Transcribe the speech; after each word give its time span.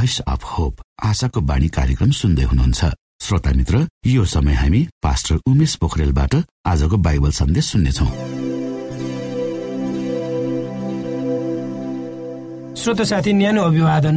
Voice 0.00 0.20
of 0.32 0.44
hope 0.48 0.76
आशाको 1.04 1.40
बाणी 1.44 1.68
कार्यक्रम 1.68 2.10
सुन्दै 2.10 2.42
हुनुहुन्छ। 2.42 2.84
श्रोता 3.20 3.50
मित्र 3.52 3.76
यो 4.06 4.24
समय 4.24 4.54
हामी 4.54 4.80
पास्टर 5.02 5.36
उमेश 5.46 5.74
पोखरेलबाट 5.76 6.34
आजको 6.66 6.96
बाइबल 6.96 7.30
सन्देश 7.30 7.64
सुन्नेछौ। 7.72 8.06
श्रोत 12.80 13.02
साथी 13.12 13.32
न्यानो 13.32 13.62
अभिवादन। 13.62 14.16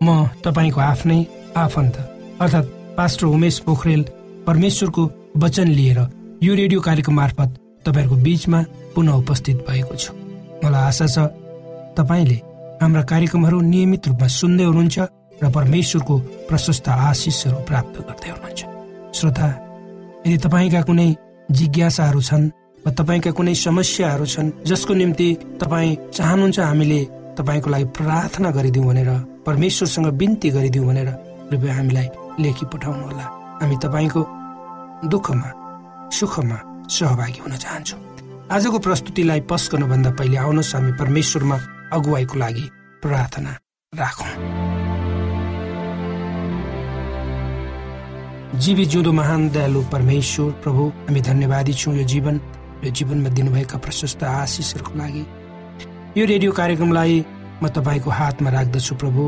म 0.00 0.08
तपाईँको 0.40 0.80
आफ्नै 0.80 1.20
आफन्त 1.58 1.94
अर्थात् 2.40 2.72
पास्टर 2.96 3.26
उमेश 3.28 3.58
पोखरेल 3.68 4.02
परमेश्वरको 4.48 5.04
वचन 5.36 5.68
लिएर 5.68 6.00
यो 6.42 6.54
रेडियो 6.54 6.80
कार्यक्रम 6.80 7.14
मार्फत 7.14 7.60
तपाईँहरूको 7.84 8.22
बीचमा 8.24 8.64
पुनः 8.94 9.20
उपस्थित 9.22 9.56
भएको 9.68 9.94
छु। 10.00 10.12
मलाई 10.64 10.82
आशा 10.88 11.06
छ 11.06 11.28
तपाईँले 11.92 12.47
हाम्रा 12.80 13.02
कार्यक्रमहरू 13.10 13.58
नियमित 13.72 14.06
रूपमा 14.08 14.26
सुन्दै 14.38 14.64
हुनुहुन्छ 14.70 14.98
र 15.42 15.44
परमेश्वरको 15.50 16.14
प्रशस्त 16.48 16.88
आशिषहरू 16.88 17.58
प्राप्त 17.68 17.96
गर्दै 18.08 18.30
हुनुहुन्छ। 18.30 18.60
श्रोता 19.18 19.46
यदि 20.26 20.38
तपाईँका 20.46 20.80
कुनै 20.88 21.08
जिज्ञासाहरू 21.58 22.20
छन् 22.28 22.44
वा 22.84 22.90
तपाईँका 22.98 23.30
कुनै 23.38 23.54
समस्याहरू 23.66 24.26
छन् 24.34 24.54
जसको 24.62 24.92
निम्ति 24.94 25.28
तपाईँ 25.60 25.96
चाहनुहुन्छ 26.16 26.58
हामीले 26.60 27.00
तपाईँको 27.38 27.68
लागि 27.70 27.86
प्रार्थना 27.98 28.50
गरिदिउँ 28.56 28.86
भनेर 28.86 29.10
परमेश्वरसँग 29.46 30.08
बिन्ती 30.20 30.48
गरिदिउँ 30.56 30.86
भनेर 30.86 31.10
कृपया 31.50 31.74
हामीलाई 31.74 32.08
लेखी 32.42 32.64
पठाउनु 32.72 33.04
होला। 33.08 33.24
हामी 33.60 33.76
तपाईँको 33.84 34.22
दुःखमा 35.10 35.48
सुखमा 36.14 36.58
सहभागी 36.86 37.40
हुन 37.42 37.54
चाहन्छौँ। 37.64 38.00
आजको 38.54 38.78
प्रस्तुतिलाई 38.86 39.40
पस 39.50 39.62
गर्नुभन्दा 39.72 40.10
पहिले 40.18 40.36
आउनुहोस् 40.46 40.74
हामी 40.74 40.92
परमेश्वरमा 41.00 41.58
अगुवाईको 41.92 42.38
लागि 42.38 42.68
प्रार्थना 43.02 43.52
राखौँ। 43.92 44.32
जीवी 48.60 48.84
जिउँदो 48.84 49.12
महान 49.12 49.48
दयालु 49.50 49.82
परमेश्वर 49.92 50.50
प्रभु 50.62 50.88
हामी 51.08 51.20
धन्यवादी 51.20 51.72
छौँ 51.72 51.94
यो 51.96 52.04
जीवन 52.04 52.40
यो 52.84 52.90
जीवनमा 52.90 53.28
दिनुभएका 53.28 53.78
प्रशस्त 53.78 54.24
आशिषहरूको 54.24 54.98
लागि। 54.98 55.24
यो 56.16 56.24
रेडियो 56.26 56.52
कार्यक्रमलाई 56.52 57.24
म 57.62 57.68
तपाईँको 57.68 58.10
हातमा 58.10 58.50
राख्दछु 58.50 58.94
प्रभु। 58.94 59.22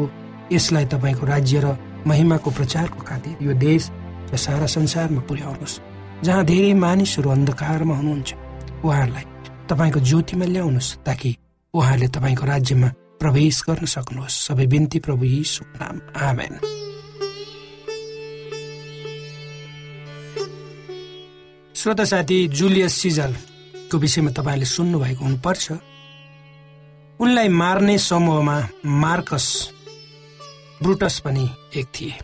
यसलाई 0.53 0.85
तपाईँको 0.85 1.27
राज्य 1.27 1.61
र 1.65 1.77
महिमाको 2.07 2.51
प्रचारको 2.51 3.01
खातिर 3.05 3.45
यो 3.47 3.53
देश 3.55 3.91
र 4.33 4.37
सारा 4.37 4.67
संसारमा 4.67 5.21
पुर्याउनुहोस्। 5.29 5.81
जहाँ 6.25 6.45
धेरै 6.45 6.73
मानिसहरू 6.75 7.31
अन्धकारमा 7.31 7.95
हुनुहुन्छ 7.97 8.35
उहाँहरूलाई 8.85 9.25
तपाईँको 9.71 10.01
ज्योतिमा 10.01 10.45
ल्याउनुहोस् 10.45 10.97
ताकि 11.07 11.31
उहाँहरूले 11.75 12.09
तपाईँको 12.09 12.47
राज्यमा 12.47 12.89
प्रवेश 13.21 13.63
गर्न 13.69 13.87
सक्नुहोस्। 13.87 14.41
सबै 14.49 14.67
बिन्ती 14.67 14.99
प्रभु 14.99 15.25
यी 15.25 15.45
नाम। 15.63 16.01
आमेन। 16.17 16.55
श्रोता 21.77 22.05
साथी 22.05 22.49
जुलियस 22.49 22.95
सिजलको 22.95 23.99
विषयमा 23.99 24.31
तपाईँले 24.31 24.65
सुन्नुभएको 24.65 25.25
हुनुपर्छ। 25.25 25.73
उनलाई 27.21 27.49
मार्ने 27.49 27.99
समूहमा 27.99 28.69
मार्कस 28.87 29.71
ब्रुटस 30.83 31.19
पनि 31.21 31.51
एक 31.77 31.87
थिए। 31.87 32.15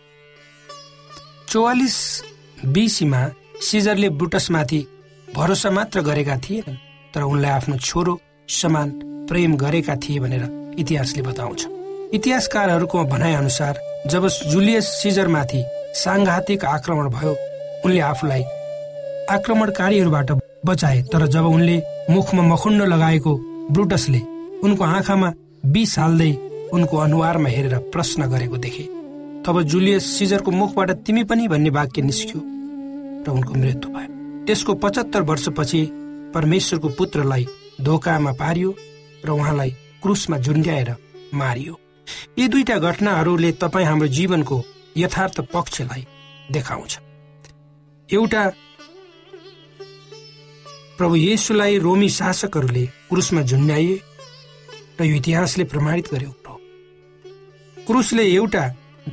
चौवालिस 1.49 2.23
बिसीमा 2.67 3.31
सिजरले 3.61 4.09
ब्रुटसमाथि 4.09 4.87
भरोसा 5.35 5.71
मात्र 5.71 6.01
गरेका 6.01 6.37
थिएनन् 6.37 6.77
तर 7.15 7.23
उनलाई 7.23 7.51
आफ्नो 7.51 7.77
छोरो 7.77 8.21
समान 8.49 9.16
प्रेम 9.29 9.57
गरेका 9.57 9.95
थिए 9.99 10.21
भनेर 10.21 10.45
इतिहासले 10.79 11.23
बताउँछ। 11.23 11.67
इतिहासकारहरूको 12.15 13.05
भनाइअनुसार 13.05 13.81
जब 14.11 14.27
जुलियस 14.51 14.89
सिजरमाथि 15.03 15.65
साङ्घातिक 15.95 16.65
आक्रमण 16.67 17.09
भयो 17.11 17.37
उनले 17.85 18.01
आफूलाई 18.03 18.43
आक्रमणकारीहरूबाट 19.31 20.31
बचाए 20.67 21.03
तर 21.13 21.27
जब 21.27 21.47
उनले 21.47 21.77
मुखमा 22.11 22.43
मखुण्ड 22.45 22.83
लगाएको 22.85 23.37
ब्रुटसले 23.71 24.21
उनको 24.65 24.85
आँखामा 24.85 25.33
बिस 25.67 25.99
हाल्दै 25.99 26.33
उनको 26.73 26.97
अनुहारमा 26.97 27.49
हेरेर 27.49 27.79
प्रश्न 27.93 28.27
गरेको 28.31 28.57
देखे। 28.57 28.85
तब 29.47 29.63
जुलियस 29.63 30.05
सिजरको 30.19 30.51
मुखबाट 30.51 30.91
तिमी 31.07 31.23
पनि 31.25 31.49
भन्ने 31.49 31.71
वाक्य 31.71 32.03
निस्क्यो 32.03 32.41
र 33.27 33.31
उनको 33.31 33.55
मृत्यु 33.55 33.91
भयो। 33.91 34.45
त्यसको 34.47 34.75
पचहत्तर 34.75 35.23
वर्षपछि 35.23 35.81
परमेश्वरको 36.35 36.89
पुत्रलाई 36.89 37.47
धोकामा 37.81 38.33
पारियो 38.33 38.71
र 39.27 39.31
उहाँलाई 39.31 39.71
क्रुसमा 40.03 40.39
झुन्ड्याएर 40.39 40.91
मारियो। 41.35 41.75
यी 42.39 42.49
दुईटा 42.49 42.77
घटनाहरूले 42.79 43.51
तपाईँ 43.53 43.87
हाम्रो 43.87 44.07
जीवनको 44.17 44.63
यथार्थ 44.97 45.41
पक्षलाई 45.53 46.07
देखाउँछ। 46.53 46.99
एउटा 48.09 48.43
प्रभु 50.99 51.15
येसुलाई 51.17 51.79
रोमी 51.79 52.09
शासकहरूले 52.09 52.85
क्रुसमा 53.11 53.43
झुन्ड्याए 53.43 53.95
र 55.01 55.05
यो 55.05 55.15
इतिहासले 55.15 55.65
प्रमाणित 55.65 56.13
गर्यो 56.13 56.33
क्रुसले 57.87 58.23
एउटा 58.35 58.65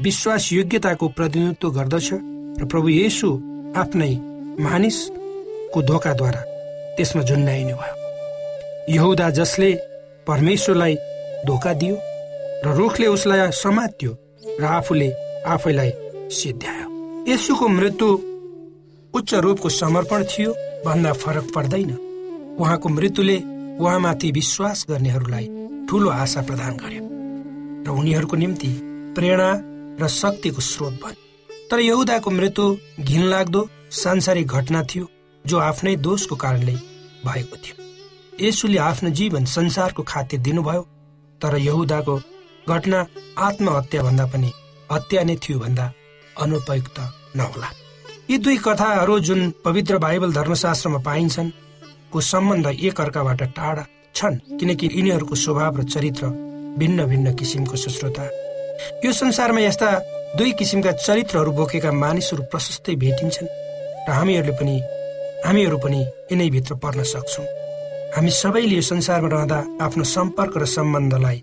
विश्वास 0.02 0.44
योग्यताको 0.54 1.08
प्रतिनिधित्व 1.08 1.70
गर्दछ 1.70 2.08
र 2.60 2.66
प्रभु 2.66 2.88
येसु 2.90 3.30
आफ्नै 3.78 4.14
मानिस 4.66 4.98
को 5.74 5.82
धोकाद्वारा 5.82 6.42
त्यसमा 6.98 7.22
झुन्डाइनु 7.24 7.76
भयो। 7.76 7.96
यहुदा 8.94 9.30
जसले 9.30 9.70
परमेश्वरलाई 10.28 10.96
धोका 11.48 11.74
दियो 11.74 11.96
र 12.66 12.76
रुखले 12.78 13.08
उसलाई 13.08 13.52
समात्यो 13.54 14.12
र 14.60 14.64
आफूले 14.66 15.10
आफैलाई 15.48 15.92
सिद्ध्यायो। 16.32 16.88
यसुको 17.28 17.68
मृत्यु 17.70 18.08
उच्च 19.14 19.34
रूपको 19.46 19.70
समर्पण 19.70 20.24
थियो 20.24 20.52
भन्दा 20.86 21.12
फरक 21.14 21.52
पर्दैन। 21.56 21.92
उहाँको 22.60 22.90
मृत्युले 22.90 23.38
उहाँमाथि 23.80 24.32
विश्वास 24.32 24.86
गर्नेहरूलाई 24.90 25.46
ठुलो 25.90 26.10
आशा 26.12 26.42
प्रदान 26.42 26.78
गर्यो 26.78 27.04
र 27.86 27.98
उनीहरूको 28.00 28.36
निम्ति 28.38 28.72
प्रेरणा 29.16 29.52
र 30.02 30.08
शक्तिको 30.08 30.62
स्रोत 30.62 30.94
बन्यो। 31.04 31.22
तर 31.72 31.80
यहुदाको 31.80 32.30
मृत्यु 32.32 32.66
घिनलाग्दो 33.00 33.68
सांसारिक 33.92 34.48
घटना 34.48 34.84
थियो 34.84 35.08
जो 35.46 35.58
आफ्नै 35.60 35.96
दोषको 35.96 36.36
कारणले 36.36 36.76
भएको 37.26 37.58
थियो। 37.58 37.83
यसुले 38.42 38.78
आफ्नो 38.78 39.10
जीवन 39.10 39.46
संसारको 39.46 40.04
खातिर 40.04 40.40
दिनुभयो 40.40 40.82
तर 41.42 41.58
यहुदाको 41.58 42.16
घटना 42.70 43.06
आत्महत्या 43.38 44.04
भन्दा 44.04 44.26
पनि 44.26 44.52
हत्या 44.92 45.24
नै 45.24 45.36
थियो 45.36 45.60
भन्दा 45.60 45.86
अनुपयुक्त 46.42 47.00
नहोला। 47.36 47.70
यी 48.30 48.38
दुई 48.38 48.58
कथाहरू 48.58 49.20
जुन 49.20 49.54
पवित्र 49.66 49.98
बाइबल 49.98 50.34
धर्मशास्त्रमा 50.34 51.00
पाइन्छन् 51.00 51.52
को 52.12 52.22
सम्बन्ध 52.22 52.68
एक 52.68 53.02
अर्काबाट 53.02 53.42
टाढा 53.58 53.86
छन् 54.16 54.40
किनकि 54.60 54.90
यिनीहरूको 54.96 55.36
स्वभाव 55.36 55.80
र 55.80 55.84
चरित्र 55.84 56.28
भिन्न 56.78 57.06
भिन्न 57.06 57.34
किसिमको 57.36 57.76
सुश्रोता 57.78 58.24
यो 59.06 59.12
संसारमा 59.14 59.60
यस्ता 59.60 59.90
दुई 60.38 60.52
किसिमका 60.60 60.92
चरित्रहरू 60.92 61.52
बोकेका 61.52 61.92
मानिसहरू 61.92 62.44
प्रशस्तै 62.52 62.96
भेटिन्छन् 63.04 63.54
र 64.10 64.12
हामीहरूले 64.12 64.58
पनि 64.58 64.76
हामीहरू 65.46 65.78
पनि 65.78 66.00
यिनैभित्र 66.32 66.76
पर्न 66.76 67.04
सक्छौँ। 67.04 67.63
हामी 68.16 68.30
सबैले 68.30 68.76
यो 68.76 68.82
संसारमा 68.82 69.28
रहँदा 69.28 69.58
आफ्नो 69.82 70.04
सम्पर्क 70.06 70.58
र 70.58 70.66
सम्बन्धलाई 70.70 71.38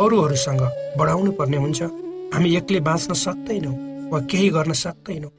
अरूहरूसँग 0.00 0.62
बढाउनु 0.98 1.32
पर्ने 1.36 1.56
हुन्छ। 1.60 1.82
हामी 2.32 2.48
एक्लै 2.56 2.80
बाँच्न 2.80 3.12
सक्दैनौँ 3.12 3.74
वा 4.08 4.20
केही 4.24 4.48
गर्न 4.56 4.72
सक्दैनौँ। 4.72 5.30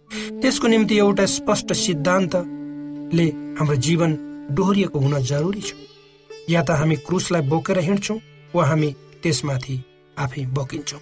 त्यसको 0.41 0.67
निम्ति 0.67 0.97
एउटा 0.97 1.25
स्पष्ट 1.25 1.73
सिद्धान्तले 1.73 3.27
हाम्रो 3.57 3.75
जीवन 3.87 4.11
डोहोरिएको 4.53 4.99
हुन 4.99 5.17
जरुरी 5.25 5.61
छ। 5.61 5.73
या 6.49 6.61
त 6.61 6.77
हामी 6.77 6.95
क्रुसलाई 7.09 7.41
बोकेर 7.49 7.79
हिँड्छौँ 7.89 8.19
वा 8.53 8.65
हामी 8.69 8.89
त्यसमाथि 9.25 9.75
आफै 10.17 10.45
बोकिन्छौँ। 10.53 11.01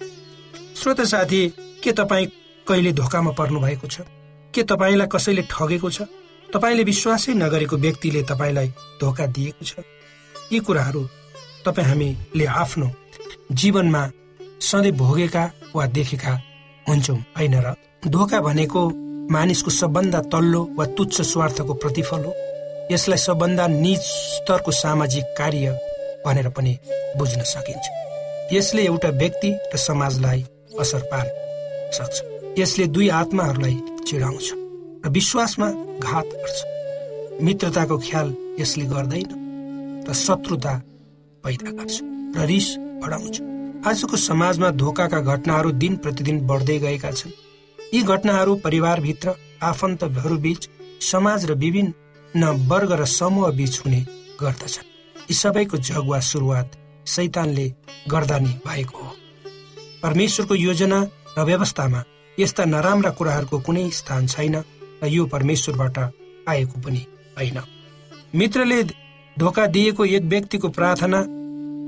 श्रोत 0.72 1.00
साथी 1.04 1.42
के 1.84 1.92
तपाईँ 1.92 2.32
कहिले 2.64 2.92
धोकामा 2.96 3.32
पर्नु 3.36 3.60
भएको 3.60 3.86
छ? 3.92 4.08
के 4.54 4.62
तपाईँलाई 4.64 5.08
कसैले 5.12 5.42
ठगेको 5.52 5.90
छ? 5.90 6.08
तपाईँले 6.54 6.82
विश्वासै 6.82 7.34
नगरेको 7.34 7.76
व्यक्तिले 7.76 8.22
तपाईँलाई 8.22 8.68
धोका 9.02 9.26
दिएको 9.26 9.64
छ। 9.66 9.82
यी 10.52 10.58
कुराहरू 10.58 11.02
तपाईँ 11.66 11.86
हामीले 11.86 12.46
आफ्नो 12.46 12.88
जीवनमा 13.50 14.02
सधैँ 14.62 14.92
भोगेका 14.92 15.44
वा 15.74 15.86
देखेका 15.86 16.32
हुन्छौँ 16.88 17.18
होइन 17.38 17.54
र? 17.58 17.74
धोका 18.06 18.40
भनेको 18.40 18.80
मानिसको 19.34 19.70
सबभन्दा 19.70 20.20
तल्लो 20.30 20.62
वा 20.78 20.84
तुच्छ 20.86 21.20
स्वार्थको 21.22 21.74
प्रतिफल 21.74 22.24
हो। 22.24 22.32
यसलाई 22.92 23.18
सबभन्दा 23.18 23.66
निज 23.66 24.00
स्तरको 24.00 24.70
सामाजिक 24.70 25.24
कार्य 25.38 25.78
भनेर 26.26 26.48
पनि 26.48 26.78
बुझ्न 27.18 27.42
सकिन्छ। 27.42 27.86
यसले 28.54 28.82
एउटा 28.86 29.08
व्यक्ति 29.08 29.50
र 29.74 29.76
समाजलाई 29.76 30.46
असर 30.80 31.02
पार्न 31.10 31.30
सक्छ। 31.90 32.22
यसले 32.58 32.86
दुई 32.86 33.08
आत्माहरूलाई 33.08 33.76
चिडाउँछ। 34.06 34.63
र 35.04 35.08
विश्वासमा 35.08 35.68
घात 36.00 36.26
गर्छ। 36.34 36.58
मित्रताको 37.42 37.96
ख्याल 37.98 38.28
यसले 38.60 38.84
गर्दैन 38.84 40.04
र 40.08 40.12
शत्रुता 40.14 40.74
पैदा 41.44 41.70
गर्छ 41.70 42.00
र 42.36 42.46
रिस 42.46 42.68
बढाउँछ। 43.02 43.36
आजको 43.86 44.16
समाजमा 44.16 44.70
धोकाका 44.80 45.20
घटनाहरू 45.20 45.70
दिन 45.72 45.96
प्रतिदिन 45.96 46.46
बढ्दै 46.46 46.78
गएका 46.78 47.10
छन्। 47.10 47.32
यी 47.78 48.02
घटनाहरू 48.02 48.54
परिवारभित्र 48.56 49.34
आफन्तहरू 49.62 50.36
बीच 50.38 50.68
समाज 51.00 51.44
र 51.44 51.54
विभिन्न 51.54 52.44
वर्ग 52.68 52.92
र 52.92 53.04
समूह 53.04 53.50
बीच 53.50 53.80
हुने 53.84 54.00
गर्दछन्। 54.40 54.88
यी 55.28 55.34
सबैको 55.34 55.76
जग 55.78 56.08
वा 56.08 56.20
सुरुवात 56.20 56.70
सैतानले 57.06 57.66
गर्दा 58.10 58.38
नि 58.38 58.52
भएको 58.66 58.98
हो। 58.98 59.12
परमेश्वरको 60.02 60.54
योजना 60.54 60.98
र 61.38 61.44
व्यवस्थामा 61.44 62.04
यस्ता 62.38 62.64
नराम्रा 62.64 63.10
कुराहरूको 63.10 63.58
कुनै 63.60 63.90
स्थान 63.90 64.26
छैन। 64.26 64.56
र 65.04 65.06
यो 65.06 65.24
परमेश्वरबाट 65.28 65.98
आएको 66.48 66.80
पनि 66.80 67.02
होइन। 67.38 67.58
मित्रले 68.34 68.82
धोका 69.36 69.66
दिएको 69.66 70.04
एक 70.06 70.22
व्यक्तिको 70.32 70.68
प्रार्थना 70.68 71.20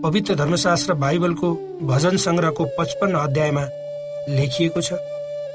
पवित्र 0.03 0.35
धर्मशास्त्र 0.35 0.95
बाइबलको 0.95 1.49
भजन 1.83 2.17
सङ्ग्रहको 2.17 2.65
पचपन्न 2.79 3.15
अध्यायमा 3.17 3.65
लेखिएको 4.29 4.81
छ। 4.81 4.93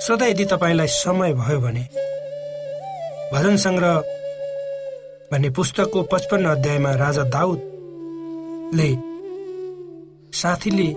श्रोता 0.01 0.25
यदि 0.25 0.45
तपाईँलाई 0.45 0.87
समय 0.89 1.33
भयो 1.33 1.59
भने 1.61 1.83
भजन 3.33 3.55
सङ्ग्रह 3.57 3.93
भन्ने 5.31 5.49
पुस्तकको 5.49 6.01
पचपन्न 6.11 6.45
अध्यायमा 6.49 6.91
राजा 6.95 7.23
दाउदले 7.29 8.89
साथीले 10.33 10.89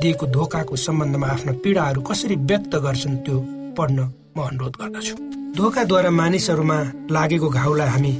दिएको 0.00 0.26
धोकाको 0.26 0.76
सम्बन्धमा 0.76 1.26
आफ्ना 1.26 1.52
पीडाहरू 1.64 2.00
कसरी 2.02 2.36
व्यक्त 2.50 2.72
गर्छन् 2.84 3.22
त्यो 3.26 3.36
पढ्न 3.76 3.98
म 4.36 4.38
अनुरोध 4.42 4.76
गर्दछु। 4.80 5.43
धोकाद्वारा 5.54 6.10
मानिसहरूमा 6.10 6.76
लागेको 7.14 7.48
घाउलाई 7.48 7.88
हामी 7.88 8.12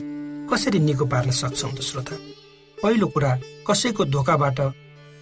कसरी 0.50 0.78
निको 0.78 1.04
पार्न 1.10 1.30
सक्छौँ 1.34 1.72
त 1.74 1.80
श्रोता? 1.82 2.14
पहिलो 2.78 3.06
कुरा 3.10 3.30
कसैको 3.66 4.04
धोकाबाट 4.06 4.58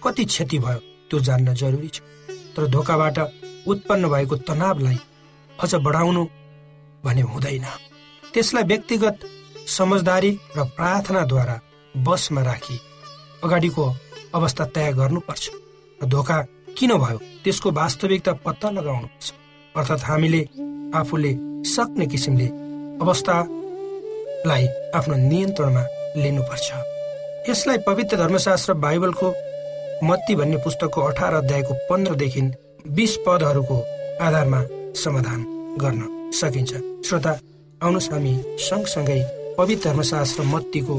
कति 0.03 0.23
क्षति 0.25 0.57
भयो 0.61 0.79
त्यो 1.09 1.19
जान्न 1.19 1.53
जरुरी 1.57 1.89
छ। 1.89 2.01
तर 2.53 2.67
धोकाबाट 2.69 3.17
उत्पन्न 3.65 4.09
भएको 4.13 4.35
तनावलाई 4.45 4.97
अझ 5.57 5.73
बढाउनु 5.81 6.23
भने 7.05 7.21
हुँदैन। 7.33 7.65
त्यसलाई 8.33 8.63
व्यक्तिगत 8.63 9.17
समझदारी 9.67 10.31
र 10.57 10.63
प्रार्थनाद्वारा 10.77 11.57
बसमा 11.95 12.41
राखी 12.41 12.77
अगाडिको 13.43 13.85
अवस्था 14.37 14.65
तय 14.75 14.91
गर्नुपर्छ। 14.93 15.45
र 16.01 16.05
धोका 16.05 16.37
किन 16.77 16.93
भयो 16.93 17.17
त्यसको 17.43 17.71
वास्तविकता 17.71 18.33
पत्ता 18.45 18.69
लगाउनुपर्छ। 18.69 19.33
अर्थात् 19.75 20.05
हामीले 20.05 20.41
आफूले 20.93 21.33
सक्ने 21.65 22.05
किसिमले 22.05 22.47
अवस्थालाई 23.01 24.67
आफ्नो 24.95 25.15
नियन्त्रणमा 25.29 25.83
लिनुपर्छ। 26.17 26.67
यसलाई 27.49 27.77
पवित्र 27.87 28.17
धर्मशास्त्र 28.17 28.73
बाइबलको 28.83 29.29
मत्ती 30.03 30.35
भन्ने 30.35 30.57
पुस्तकको 30.63 31.01
अठार 31.01 31.33
अध्यायको 31.33 31.73
पन्ध्रदेखि 31.89 32.41
बिस 32.87 33.15
पदहरूको 33.27 33.77
आधारमा 34.21 34.61
समाधान 35.03 35.39
गर्न 35.81 36.31
सकिन्छ। 36.33 36.71
श्रोता 37.07 37.31
आउनुहोस् 37.81 38.11
हामी 38.11 38.33
सँगसँगै 38.59 39.19
पवित्र 39.57 39.89
धर्मशास्त्र 39.89 40.43
मत्तीको 40.43 40.97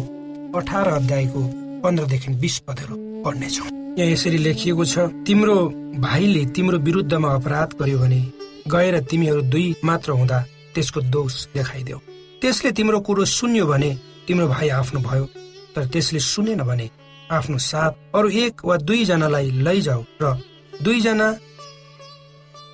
अठार 0.57 0.89
अध्यायको 0.89 1.43
पन्ध्रदेखि 1.85 2.31
बिस 2.43 2.59
पदहरू 2.69 2.97
पढ्नेछौँ। 3.25 3.69
यहाँ 3.99 4.11
यसरी 4.11 4.39
लेखिएको 4.39 4.85
छ 4.85 4.99
तिम्रो 5.27 5.57
भाइले 5.99 6.45
तिम्रो 6.55 6.79
विरुद्धमा 6.79 7.35
अपराध 7.35 7.77
गर्यो 7.81 7.99
भने 7.99 8.21
गएर 8.69 8.99
तिमीहरू 9.11 9.43
दुई 9.53 9.75
मात्र 9.85 10.11
हुँदा 10.11 10.39
त्यसको 10.75 11.01
दोष 11.15 11.35
देखाइदेऊ 11.55 11.99
त्यसले 12.41 12.71
तिम्रो 12.73 13.01
कुरो 13.01 13.25
सुन्यो 13.39 13.67
भने 13.67 13.91
तिम्रो 14.27 14.47
भाइ 14.49 14.69
आफ्नो 14.81 15.01
भयो 15.01 15.25
तर 15.75 15.87
त्यसले 15.93 16.21
सुनेन 16.21 16.63
भने 16.63 16.87
आफ्नो 17.31 17.59
साथ 17.59 17.93
अरू 18.15 18.29
एक 18.45 18.65
वा 18.65 18.77
दुईजनालाई 18.89 19.51
लैजाऊ 19.67 20.03
र 20.23 20.25
दुईजना 20.83 21.29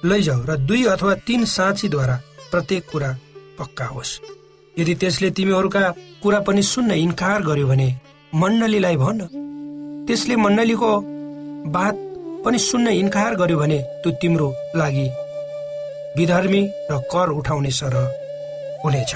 लैजाऊ 0.05 0.41
र 0.49 0.57
दुई 0.69 0.85
अथवा 0.85 1.15
तीन 1.27 1.45
साँचीद्वारा 1.45 2.17
प्रत्येक 2.51 2.85
कुरा 2.93 3.11
पक्का 3.59 3.87
होस्। 3.87 4.21
यदि 4.79 4.95
त्यसले 4.95 5.31
तिमीहरूका 5.31 5.83
कुरा 6.23 6.39
पनि 6.41 6.63
सुन्न 6.63 6.91
इन्कार 7.05 7.43
गर्यो 7.43 7.67
भने 7.67 7.89
मण्डलीलाई 8.35 8.97
भन। 8.97 9.19
त्यसले 10.07 10.37
मण्डलीको 10.37 10.93
बात 11.71 11.97
पनि 12.45 12.59
सुन्न 12.59 12.89
इन्कार 13.03 13.35
गर्यो 13.35 13.59
भने 13.59 13.79
त्यो 14.03 14.11
तिम्रो 14.13 14.49
लागि 14.77 15.07
विधर्मी 16.17 16.63
र 16.91 16.99
कर 17.13 17.29
उठाउने 17.39 17.71
सरह 17.71 18.05
हुनेछ। 18.85 19.13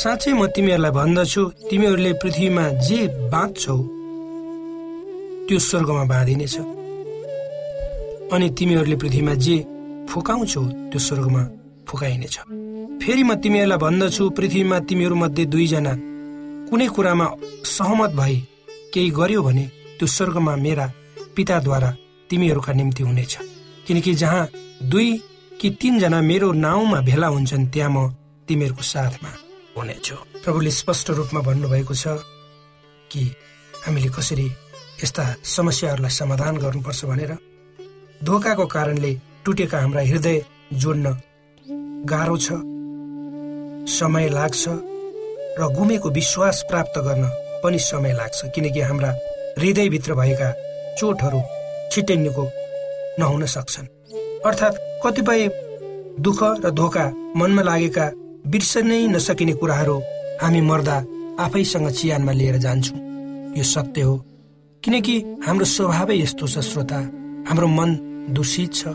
साँच्चै 0.00 0.32
म 0.32 0.46
तिमीहरूलाई 0.54 0.92
भन्दछु 0.98 1.42
तिमीहरूले 1.70 2.12
पृथ्वीमा 2.22 2.64
जे 2.86 3.00
बाँच्छौ 3.32 3.76
त्यो 5.46 5.58
स्वर्गमा 5.58 6.04
बाँधिनेछ। 6.12 6.56
अनि 8.34 8.46
तिमीहरूले 8.58 8.96
पृथ्वीमा 9.02 9.34
जे 9.44 9.56
फुकाउँछौ 10.10 10.62
त्यो 10.90 10.98
स्वर्गमा 10.98 11.42
फुकाइनेछ। 11.88 12.36
फेरि 13.02 13.22
म 13.22 13.34
तिमीहरूलाई 13.42 13.78
भन्दछु 13.78 14.24
पृथ्वीमा 14.36 14.76
तिमीहरू 14.88 15.16
मध्ये 15.22 15.44
दुईजना 15.52 15.94
कुनै 16.68 16.86
कुरामा 16.94 17.26
सहमत 17.76 18.10
भई 18.20 18.36
केही 18.92 19.10
गर्यो 19.18 19.40
भने 19.42 19.64
त्यो 19.98 20.06
स्वर्गमा 20.06 20.52
मेरा 20.56 20.86
पिताद्वारा 21.36 21.90
तिमीहरूका 22.30 22.72
निम्ति 22.72 23.02
हुनेछ। 23.02 23.32
किनकि 23.86 24.12
जहाँ 24.14 24.44
दुई 24.82 25.08
कि 25.60 25.70
तिनजना 25.80 26.20
मेरो 26.20 26.52
नाउँमा 26.52 27.00
भेला 27.00 27.26
हुन्छन् 27.26 27.70
त्यहाँ 27.72 27.90
म 27.90 27.98
तिमीहरूको 28.48 28.82
साथमा 28.82 29.30
हुनेछु। 29.76 30.16
प्रभुले 30.44 30.70
स्पष्ट 30.70 31.10
रूपमा 31.10 31.40
भन्नुभएको 31.40 31.94
छ 31.94 32.06
कि 33.10 33.22
हामीले 33.86 34.08
कसरी 34.08 34.46
यस्ता 35.02 35.24
समस्याहरूलाई 35.56 36.10
समाधान 36.10 36.56
गर्नुपर्छ 36.56 37.04
भनेर 37.04 37.32
धोकाको 38.24 38.66
कारणले 38.66 39.12
टुटेका 39.44 39.78
हाम्रा 39.80 40.02
हृदय 40.02 40.38
जोड्न 40.72 41.06
गाह्रो 42.10 42.36
छ 42.36 42.48
समय 43.90 44.28
लाग्छ 44.28 44.64
र 45.58 45.72
गुमेको 45.76 46.08
विश्वास 46.10 46.64
प्राप्त 46.68 46.98
गर्न 46.98 47.24
पनि 47.64 47.78
समय 47.80 48.12
लाग्छ 48.12 48.38
किनकि 48.54 48.80
हाम्रा 48.80 49.10
हृदयभित्र 49.58 50.14
भएका 50.14 50.50
चोटहरू 50.98 51.40
छिट्टै 51.92 52.16
निको 52.16 52.44
नहुन 53.18 53.46
सक्छन्। 53.46 53.95
अर्थात् 54.46 54.76
कतिपय 55.04 55.48
दुःख 56.20 56.42
र 56.64 56.70
धोका 56.70 57.04
मनमा 57.36 57.62
लागेका 57.62 58.04
बिर्सनै 58.46 59.06
नसकिने 59.06 59.52
कुराहरू 59.52 59.96
हामी 60.42 60.60
मर्दा 60.60 60.96
आफैसँग 61.44 61.90
चियानमा 61.90 62.32
लिएर 62.32 62.56
जान्छौँ। 62.56 62.98
यो 63.58 63.64
सत्य 63.64 64.00
हो। 64.00 64.16
किनकि 64.82 65.16
हाम्रो 65.46 65.64
स्वभावै 65.64 66.16
यस्तो 66.18 66.46
छ 66.46 66.58
श्रोता। 66.58 67.00
हाम्रो 67.48 67.66
मन 67.68 67.90
दूषित 68.30 68.74
छ। 68.74 68.86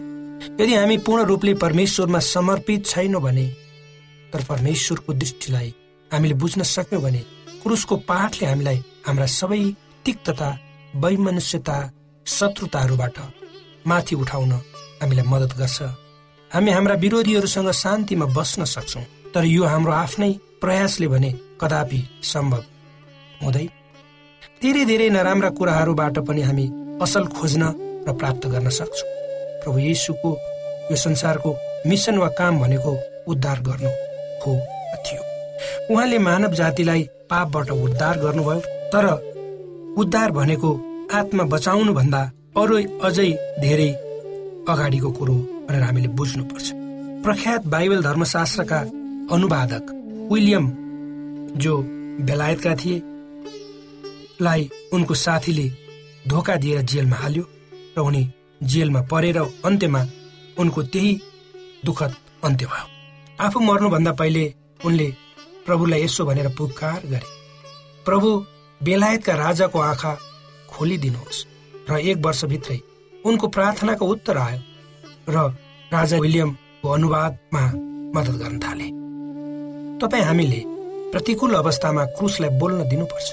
यदि 0.61 0.73
हामी 0.75 0.97
पूर्ण 0.97 1.23
रूपले 1.23 1.53
परमेश्वरमा 1.53 2.19
समर्पित 2.19 2.85
छैनौँ 2.85 3.21
भने 3.21 3.45
तर 4.33 4.43
परमेश्वरको 4.49 5.13
दृष्टिलाई 5.13 5.73
हामीले 6.11 6.33
बुझ्न 6.33 6.63
सक्यौँ 6.63 7.01
भने 7.01 7.21
क्रुसको 7.63 7.95
पाठले 8.09 8.47
हामीलाई 8.47 8.83
हाम्रा 9.07 9.25
सबै 9.25 9.63
तिक्तता 10.05 10.49
वैमनुष्यता 10.95 11.77
शत्रुताहरूबाट 12.25 13.17
माथि 13.87 14.15
उठाउन 14.15 14.51
हामीलाई 15.01 15.25
मद्दत 15.31 15.53
गर्छ। 15.59 15.81
हामी 16.51 16.71
हाम्रा 16.71 16.95
विरोधीहरूसँग 17.03 17.71
शान्तिमा 17.83 18.25
बस्न 18.37 18.65
सक्छौँ 18.65 19.03
तर 19.33 19.43
यो 19.45 19.63
हाम्रो 19.65 19.91
आफ्नै 19.93 20.31
प्रयासले 20.61 21.07
भने 21.13 21.31
कदापि 21.61 21.99
सम्भव 22.31 22.63
हुँदै 23.43 23.65
धेरै 24.61 24.83
धेरै 24.85 25.07
नराम्रा 25.09 25.49
कुराहरूबाट 25.57 26.17
पनि 26.27 26.41
हामी 26.47 26.65
असल 27.01 27.25
खोज्न 27.35 27.63
र 28.07 28.13
प्राप्त 28.19 28.43
गर्न 28.53 28.69
सक्छौँ। 28.79 29.09
प्रभु 29.61 29.79
येसुको 29.79 30.31
यो 30.91 30.95
संसारको 31.05 31.51
मिसन 31.89 32.17
वा 32.17 32.27
काम 32.39 32.59
भनेको 32.59 32.91
उद्धार 33.31 33.59
गर्नु 33.67 33.91
हो 34.41 34.51
थियो। 35.05 35.21
उहाँले 35.91 36.17
मानव 36.27 36.53
जातिलाई 36.59 37.03
पापबाट 37.29 37.69
उद्धार 37.71 38.15
गर्नुभयो 38.23 38.59
तर 38.93 39.05
उद्धार 40.01 40.31
भनेको 40.31 40.69
आत्मा 41.13 41.43
बचाउनु 41.53 41.93
भन्दा 41.93 42.21
अरू 42.61 42.75
अझै 43.07 43.29
धेरै 43.63 43.91
अगाडिको 44.69 45.11
कुरो 45.11 45.35
भनेर 45.67 45.83
हामीले 45.83 46.07
बुझ्नुपर्छ। 46.17 46.67
प्रख्यात 47.23 47.65
बाइबल 47.67 48.01
धर्मशास्त्रका 48.03 48.79
अनुवादक 49.31 49.85
विलियम 50.31 50.65
जो 51.57 51.73
बेलायतका 52.21 52.75
थिए 52.75 53.01
लाई 54.41 54.69
उनको 54.93 55.13
साथीले 55.15 55.67
धोका 56.27 56.55
दिएर 56.55 56.81
जेलमा 56.83 57.15
हाल्यो 57.15 57.43
र 57.97 57.99
उनी 58.01 58.23
जेलमा 58.63 59.01
परेर 59.11 59.37
अन्त्यमा 59.37 60.01
उनको 60.59 60.81
त्यही 60.83 61.11
दुःखद 61.85 62.11
अन्त्य 62.43 62.65
भयो। 62.65 62.85
आफू 63.39 63.59
मर्नुभन्दा 63.59 64.11
पहिले 64.11 64.43
उनले 64.85 65.07
प्रभुलाई 65.65 66.03
यसो 66.03 66.25
भनेर 66.25 66.47
पुकार 66.57 67.01
गरे। 67.05 67.29
प्रभु 68.05 68.29
बेलायतका 68.81 69.33
राजाको 69.35 69.79
आँखा 69.79 70.13
खोलिदिनुहोस् 70.69 71.45
र 71.89 71.97
एक 71.99 72.17
वर्षभित्रै 72.25 72.79
उनको 73.25 73.47
प्रार्थनाको 73.47 74.05
उत्तर 74.05 74.37
आयो 74.37 74.59
र 75.29 75.35
राजा 75.93 76.17
विलियमको 76.17 76.89
अनुवादमा 76.89 77.63
मद्दत 78.15 78.35
गर्न 78.41 78.59
थाले। 78.59 78.87
तपाईँ 80.01 80.23
हामीले 80.23 80.61
प्रतिकूल 81.11 81.53
अवस्थामा 81.53 82.03
क्रुसलाई 82.17 82.49
बोल्न 82.59 82.89
दिनुपर्छ। 82.89 83.29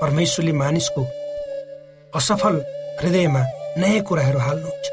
परमेश्वरले 0.00 0.52
मानिसको 0.52 1.02
असफल 2.12 2.56
हृदयमा 3.00 3.42
नयाँ 3.78 4.02
कुराहरू 4.02 4.38
हाल्नुहुन्छ 4.38 4.86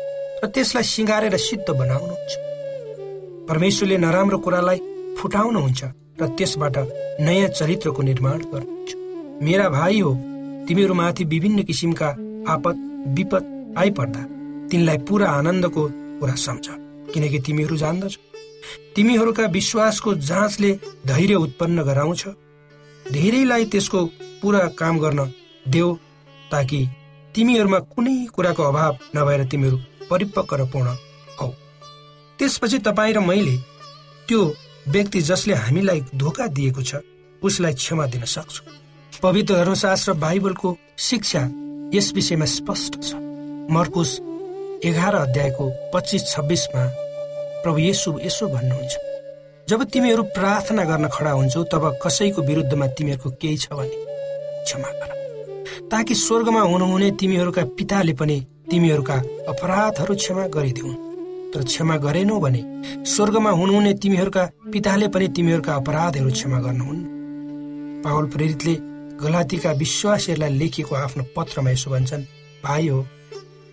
र 0.43 0.47
त्यसलाई 0.47 0.83
सिँगारेर 0.83 1.37
सिद्ध 1.37 1.67
बनाउनुहुन्छ। 1.71 2.33
परमेश्वरले 3.49 3.97
नराम्रो 3.97 4.37
कुरालाई 4.37 4.79
फुटाउनुहुन्छ 5.17 5.81
र 6.21 6.27
त्यसबाट 6.37 6.77
नयाँ 7.21 7.49
चरित्रको 7.49 8.01
निर्माण 8.01 8.39
गर्नुहुन्छ। 8.51 8.91
मेरा 9.45 9.69
भाइ 9.69 9.99
हो 9.99 10.11
तिमीहरूमाथि 10.67 11.23
विभिन्न 11.23 11.63
किसिमका 11.63 12.09
आपत 12.53 12.75
विपद 13.17 13.43
आइपर्दा 13.77 14.21
तिनलाई 14.71 14.97
पुरा 15.07 15.29
आनन्दको 15.29 15.87
कुरा 16.19 16.35
सम्झ। 16.35 16.67
किनकि 17.13 17.39
तिमीहरू 17.39 17.77
जान्दछौ। 17.77 18.21
तिमीहरूका 18.95 19.45
विश्वासको 19.47 20.13
जाँचले 20.15 20.71
धैर्य 21.05 21.35
उत्पन्न 21.35 21.83
गराउँछ। 21.83 22.27
धेरैलाई 23.11 23.65
त्यसको 23.65 24.05
पुरा 24.41 24.59
काम 24.79 24.99
गर्न 24.99 25.31
देऊ 25.67 25.93
ताकि 26.51 26.79
तिमीहरूमा 27.35 27.79
कुनै 27.93 28.15
कुराको 28.35 28.63
अभाव 28.63 28.97
नभएर 29.15 29.43
तिमीहरू 29.45 29.77
परिपक्व 30.09 30.55
र 30.55 30.65
पूर्ण 30.65 30.95
हौ। 31.41 31.49
त्यसपछि 32.39 32.77
तपाईँ 32.79 33.13
र 33.13 33.19
मैले 33.19 33.57
त्यो 34.27 34.41
व्यक्ति 34.87 35.21
जसले 35.21 35.53
हामीलाई 35.55 36.01
धोका 36.15 36.47
दिएको 36.47 36.81
छ 36.81 37.03
उसलाई 37.41 37.73
क्षमा 37.73 38.05
दिन 38.07 38.23
सक्छु। 38.25 38.63
पवित्र 39.23 39.53
धर्मशास्त्र 39.55 40.13
बाइबलको 40.13 40.77
शिक्षा 40.99 41.41
यस 41.93 42.11
विषयमा 42.15 42.45
स्पष्ट 42.45 43.01
छ। 43.03 43.24
मर्कुस 43.71 44.09
एघार 44.85 45.15
अध्यायको 45.15 45.69
पच्चिस 45.93 46.23
छब्बिसमा 46.31 46.85
प्रभु 47.63 47.77
येसु 47.77 48.11
यसो 48.23 48.47
भन्नुहुन्छ 48.47 48.97
जब 49.67 49.83
तिमीहरू 49.83 50.23
प्रार्थना 50.35 50.83
गर्न 50.83 51.07
खडा 51.07 51.31
हुन्छौ 51.31 51.63
तब 51.63 51.83
कसैको 52.03 52.41
विरुद्धमा 52.41 52.87
तिमीहरूको 52.87 53.29
केही 53.41 53.57
छ 53.57 53.71
भने 53.71 53.97
क्षमा 54.65 54.89
गर। 54.91 55.11
ताकि 55.91 56.15
स्वर्गमा 56.15 56.61
हुनुहुने 56.61 57.09
तिमीहरूका 57.11 57.63
पिताले 57.77 58.13
पनि 58.13 58.37
तिमीहरूका 58.71 59.15
अपराधहरू 59.49 60.15
क्षमा 60.15 60.45
गरिदिउन्। 60.47 61.01
तर 61.53 61.63
क्षमा 61.63 61.97
गरेनौ 62.05 62.39
भने 62.39 62.61
स्वर्गमा 63.05 63.51
हुनुहुने 63.51 63.93
तिमीहरूका 64.03 64.45
पिताले 64.73 65.07
पनि 65.07 65.27
तिमीहरूका 65.35 65.73
अपराधहरू 65.73 66.31
क्षमा 66.31 66.59
गर्नुहुन्। 66.59 67.01
पावल 68.05 68.25
प्रेरितले 68.29 68.75
गलातीका 69.23 69.71
विश्वासीहरूलाई 69.81 70.57
लेखिएको 70.61 70.95
आफ्नो 70.95 71.23
पत्रमा 71.35 71.69
यसो 71.71 71.91
भन्छन् 71.91 72.29
भाइ 72.63 72.87
हो 72.87 73.05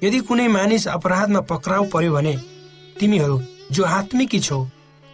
यदि 0.03 0.19
कुनै 0.21 0.47
मानिस 0.49 0.87
अपराधमा 0.89 1.41
पक्राउ 1.51 1.85
पर्यो 1.85 2.13
भने 2.13 2.35
तिमीहरू 3.01 3.37
जो 3.73 3.83
आत्मिकी 3.99 4.41
छौ 4.41 4.59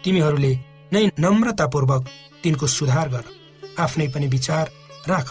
तिमीहरूले 0.05 0.53
नै 0.92 1.05
नम्रतापूर्वक 1.18 2.03
तिनको 2.42 2.66
सुधार 2.66 3.09
गर। 3.09 3.24
आफ्नै 3.79 4.07
पनि 4.09 4.27
विचार 4.27 4.64
राख 5.09 5.29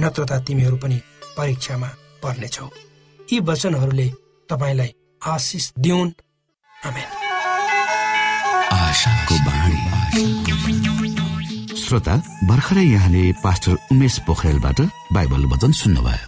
नत्रता 0.00 0.38
तिमीहरू 0.38 0.76
पनि 0.76 0.98
परीक्षामा 1.36 1.88
पर्नेछौ। 2.22 2.68
यी 3.28 3.40
वचनहरूले 3.40 4.08
तपाईँलाई 4.48 4.90
आशिष 5.26 5.64
दिउन्। 5.78 6.10
श्रोता 11.78 12.14
भर्खरै 12.48 12.84
यहाँले 12.84 13.22
पास्टर 13.44 13.76
उमेश 13.92 14.18
पोखरेलबाट 14.26 14.80
बाइबल 15.12 15.42
वचन 15.52 15.72
सुन्नुभयो। 15.72 16.27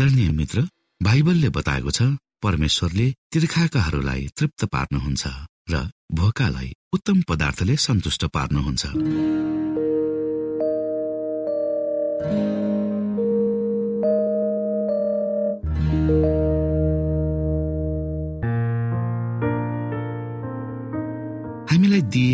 आदरणीय 0.00 0.28
मित्र 0.32 0.60
बाइबलले 1.00 1.48
बताएको 1.52 1.90
छ 1.90 2.02
परमेश्वरले 2.42 3.06
तिर्खाकाहरूलाई 3.32 4.22
तृप्त 4.32 4.64
पार्नुहुन्छ 4.72 5.24
र 5.72 5.84
भोकालाई 6.16 6.72
उत्तम 6.96 7.20
पदार्थले 7.28 7.76
सन्तुष्ट 7.76 8.24
पार्नुहुन्छ। 8.32 9.59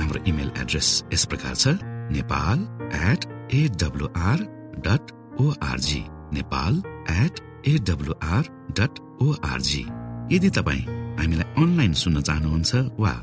हाम्रो 0.00 0.22
इमेल 0.32 0.50
एड्रेस 0.62 0.88
यस 1.12 1.24
प्रकार 1.32 1.54
छ 1.62 1.74
Nepal 2.16 2.66
at 3.08 3.24
AWR 3.54 4.42
dot 4.86 5.12
ORG 5.42 6.02
Nepal 6.34 6.82
at 7.16 7.40
AWR 7.68 8.48
dot 8.78 9.00
ORG 9.22 9.84
यदि 10.32 10.50
तपाईँ 10.58 10.84
हामीलाई 11.20 11.48
अनलाइन 11.62 11.92
सुन्न 12.02 12.20
चाहनुहुन्छ 12.28 12.74
वा 13.04 13.14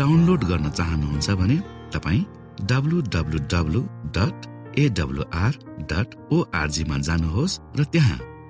डाउनलोड 0.00 0.44
गर्न 0.50 0.70
चाहनुहुन्छ 0.70 1.30
भने 1.42 1.56
तपाईँ 1.94 2.24
W 2.70 3.00
W 3.14 3.38
W 3.54 3.80
dot 4.16 4.50
AWR 4.78 5.58
dot 5.90 6.14
ओआरजीमा 6.32 6.98
जानुहोस् 7.08 7.60
र 7.78 7.84
त्यहाँ 7.92 8.18